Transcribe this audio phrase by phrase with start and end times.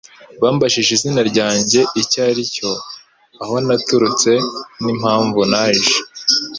[0.41, 2.71] Bambajije izina ryanjye icyo ari cyo,
[3.43, 4.31] aho naturutse,
[4.83, 5.93] n'impamvu naje.